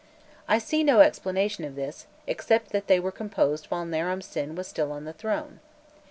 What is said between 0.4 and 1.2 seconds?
I see no